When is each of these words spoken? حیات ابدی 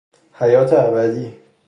حیات 0.33 0.73
ابدی 0.73 1.37